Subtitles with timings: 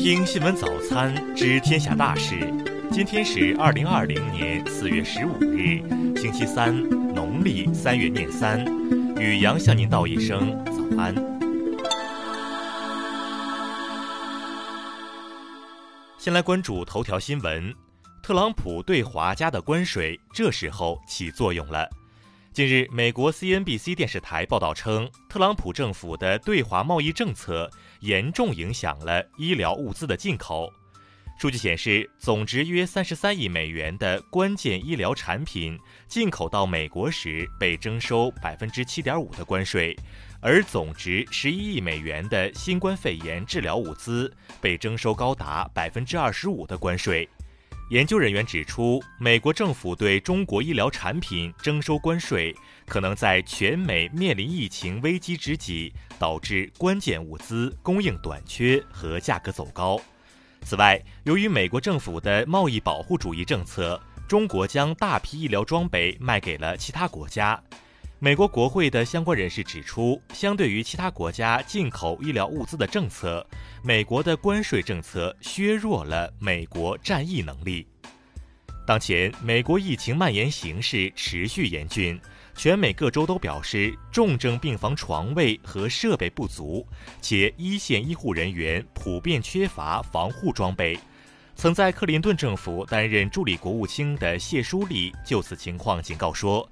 [0.00, 2.38] 听新闻早餐知天下大事。
[2.92, 5.80] 今天是二零二零年四月十五日，
[6.16, 6.72] 星期三，
[7.12, 8.64] 农历三月廿三。
[9.16, 11.12] 雨阳向您道一声早安。
[16.16, 17.74] 先来关注头条新闻：
[18.22, 21.90] 特朗普对华加的关税这时候起作用了。
[22.58, 27.70] 近日，美国 CNBC 电视台报道称，特朗普政府的对华贸易政策
[28.00, 30.68] 严重影响了医疗物资的进口。
[31.38, 39.96] 数据显示，总值约三十三亿美元的关键医疗产品进口到美国时被征收百分之七点五的关税，
[40.40, 47.28] 而总值十一亿美元的新冠肺炎治疗物资被征收高达百分之二十五的关税。
[47.90, 52.54] 研究人员指出，美国政府对中国医疗产品征收关税，
[52.86, 59.98] 可能在全美面临疫情危机之际，导致关键物资供应短缺和价格走高。
[60.60, 63.98] 此外，由于美国政府的贸易保护主义政策，
[64.28, 67.58] 中国将大批医疗装备卖给了其他国家。
[68.20, 73.46] 美国国会的相关人士指出，相对于其他国家进口医疗物资的政策，
[73.80, 77.86] 美国的关税政策削弱了美国战役能力。
[78.84, 82.20] 当前，美国疫情蔓延形势持续严峻，
[82.56, 86.84] 全美各州都表示重症病房床位和设备不足，
[87.22, 90.98] 且一线医护人员普遍缺乏防护装备。
[91.54, 96.68] 曾在克林顿政府担任助理国务卿的谢舒利就此情况警告说。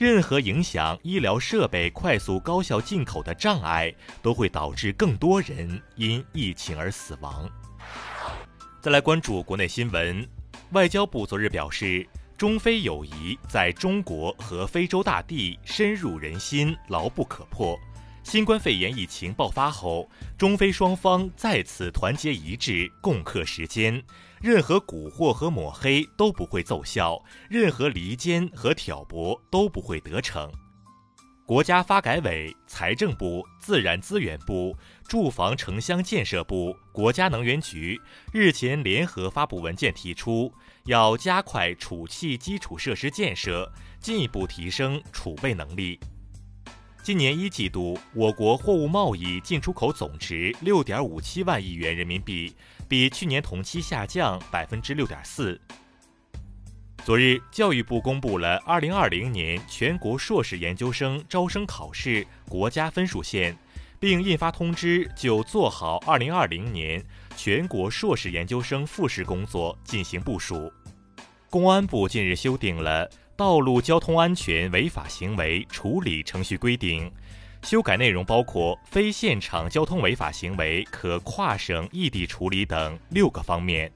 [0.00, 7.46] 任何影响医疗设备快速高效进口的障碍，都会导致更多人因疫情而死亡。
[8.80, 10.26] 再来关注国内新闻，
[10.70, 17.78] 外交部昨日表示，中非友谊在中国和非洲大地深入人心，牢不可破。
[18.30, 24.00] 新冠肺炎疫情爆发后，中非双方再次团结一致，共克时艰。
[24.40, 30.48] 任何蛊惑和抹黑都不会奏效，任何离间和挑拨都不会得逞。
[31.44, 34.76] 国家发改委、财政部、自然资源部、
[35.08, 38.00] 住房城乡建设部、国家能源局
[38.32, 40.54] 日前联合发布文件，提出
[40.84, 45.98] 要加快储气基础设施建设，进一步提升储备能力。
[47.10, 52.54] 今年一季度，我国货物贸易进出口总值六点五七万亿元人民币，
[52.86, 55.60] 比去年同期下降百分之六点四。
[57.04, 63.58] 昨日，教育部公布了二零二零年全国硕士研究生招生考试国家分数线，
[63.98, 67.04] 并印发通知，就做好二零二零年
[67.36, 70.72] 全国硕士研究生复试工作进行部署。
[71.48, 73.10] 公安部近日修订了。
[73.40, 77.10] 道路交通安全违法行为处理程序规定，
[77.62, 83.90] 修改内容包括非现场交通违法行为可跨省异地处理等六个方面。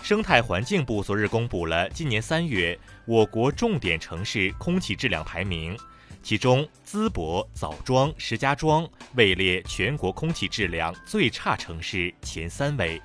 [0.00, 5.76] 生态环境部昨日公布了今年三月我国重点城市空气质量排名，
[6.22, 12.98] 其中淄博、枣庄、石家庄位列全国空气质量最差城市前三位。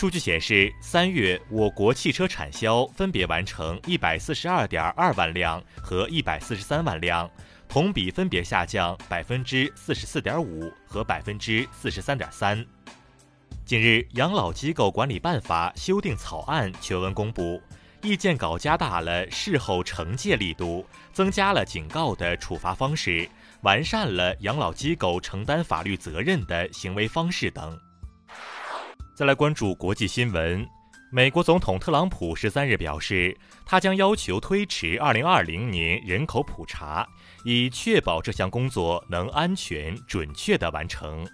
[0.00, 7.30] 数据显示，三月我国汽车产销分别完成一百四十二点二万辆和一百四十三万辆，
[7.68, 12.64] 同比分别下降百分之四十四点五和百分之四十三点三。
[13.66, 17.60] 近日，《养老机构管理办法》修订草案全文公布，
[18.00, 23.28] 意见稿加大了事后惩戒力度，增加了警告的处罚方式，
[23.60, 27.78] 完善了养老机构承担法律责任的行为方式等。
[29.20, 30.66] 再来关注国际新闻，
[31.10, 33.36] 美国总统特朗普十三日表示，
[33.66, 37.06] 他将要求推迟二零二零年人口普查，
[37.44, 41.28] 以确保这项工作能安全准确地完成。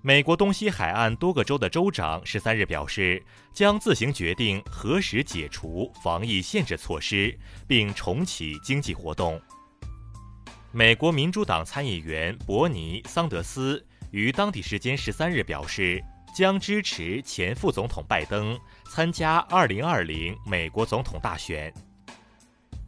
[0.00, 7.38] 美国东西海岸多个州的州长十三日表示，将自行决定何时解除防疫限制措施，
[7.68, 9.38] 并重启经济活动。
[10.72, 16.02] 美国民主党参议员伯尼·桑德斯于当地时间十三日表示。
[16.34, 18.58] 将支持前副总统拜登
[18.90, 21.72] 参加2020美国总统大选。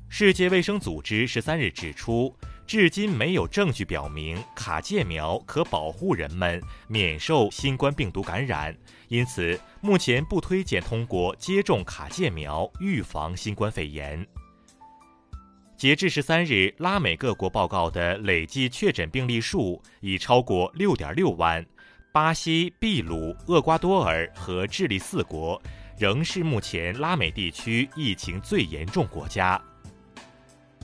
[0.08, 2.36] 世界卫生组织十三日指出，
[2.66, 8.76] 至今没有证据表明卡介苗可保护人们免受新冠病毒感染，
[9.08, 14.26] 因此目前不推荐通过接种卡介苗预防新冠肺炎。
[15.78, 21.64] 截至十三日，拉美各国报告的累计确诊病例数已超过六点六万。
[22.12, 25.60] 巴西、秘鲁、厄瓜多尔和智利四国
[25.96, 29.58] 仍是目前拉美地区疫情最严重国家。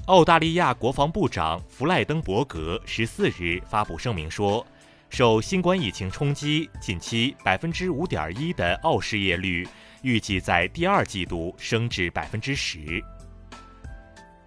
[0.06, 4.66] 澳大利亚国防部长弗赖登伯格十四日发布声明说，
[5.10, 9.68] 受新冠疫情冲击，近期百分之五点一的澳失业率
[10.00, 13.04] 预计在第二季度升至百分之十。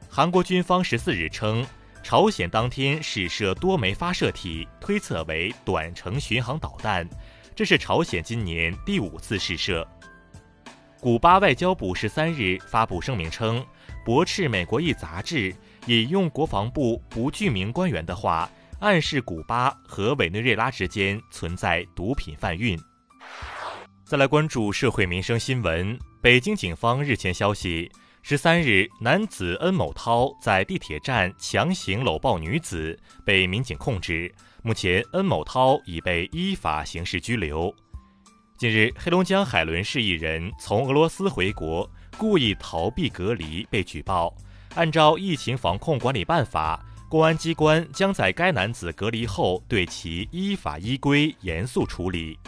[0.09, 1.63] 韩国军方十四日称，
[2.03, 7.07] 朝鲜当天试射多枚发射体，推测为短程巡航导弹，
[7.55, 9.87] 这是朝鲜今年第五次试射。
[10.99, 13.65] 古巴外交部十三日发布声明称，
[14.05, 15.55] 驳斥美国一杂志
[15.85, 18.49] 引用国防部不具名官员的话。
[18.79, 22.75] 暗示古巴和委内瑞拉之间存在毒品贩运。
[24.03, 25.95] 再来关注社会民生新闻。
[26.19, 27.91] 北京警方日前消息，
[28.23, 34.33] 十三日，男子恩某涛在地铁站强行搂抱女子，被民警控制。
[34.61, 37.73] 目前，恩某涛已被依法刑事拘留。
[38.57, 44.33] 近日，黑龙江海伦市一人从俄罗斯回国，故意逃避隔离被举报。
[44.75, 46.85] 按照疫情防控管理办法。
[47.09, 52.39] 公安机关将在该男子隔离后对其依法依规严肃处理。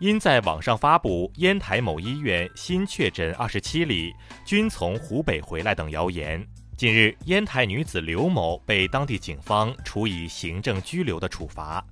[0.00, 4.14] 因在网上发布烟台某医院新确诊二十七例
[4.46, 6.42] 均从湖北回来等谣言，
[6.74, 11.84] 近日烟台女子刘某被当地警方处以行政拘留的处罚。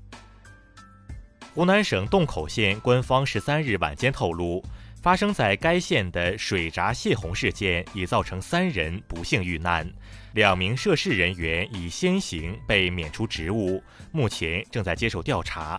[1.54, 4.64] 湖南省洞口县官方十三日晚间透露，
[5.02, 9.86] 发生在该县的水闸泄洪事件已造成三人不幸遇难。
[10.32, 13.82] 两名涉事人员已先行被免除职务，
[14.12, 15.78] 目前正在接受调查。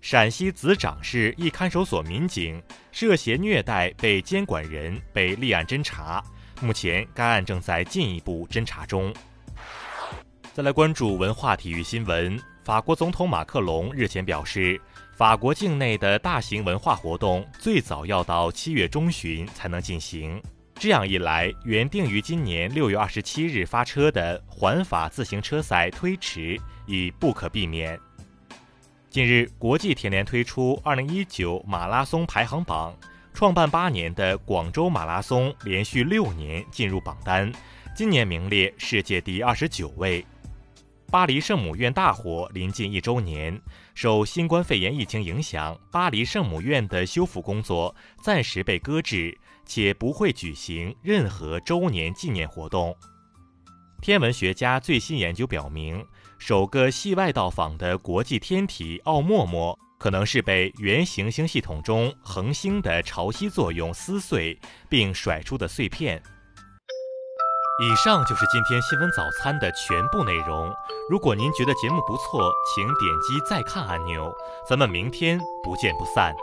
[0.00, 2.60] 陕西子长市一看守所民警
[2.90, 6.24] 涉嫌虐待被监管人被立案侦查，
[6.62, 9.12] 目前该案正在进一步侦查中。
[10.54, 14.80] 再来关注文化体育新闻，法国总统马克龙日前表示，
[15.14, 20.42] 法国境内的大型文化活动最早要到七月中旬才能进行。
[20.74, 28.00] 这样一来，原定于今年六月二十七日发车的环法自行车赛推迟已不可避免。
[29.10, 32.96] 近日，国际田联推出二零一九马拉松排行榜，
[33.34, 37.50] 创办八年的广州马拉松连续六年进入榜单，
[37.92, 40.24] 今年名列世界第二十九位。
[41.10, 43.60] 巴黎圣母院大火临近一周年，
[43.94, 47.92] 受新冠肺炎疫情影响，巴黎圣母院的修复工作
[48.22, 49.36] 暂时被搁置。
[49.66, 52.96] 且不会举行任何周年纪念活动。
[54.02, 56.04] 天文学家最新研究表明，
[56.40, 64.58] 首个系外到访的国际天体奥陌陌可能是被原行星系统中恒星的潮汐作用撕碎
[64.88, 66.20] 并甩出的碎片。
[67.82, 70.72] 以上就是今天新闻早餐的全部内容。
[71.10, 74.34] 如果您觉得节目不错，请点击再看按钮。
[74.66, 76.34] 咱们明天不见不散。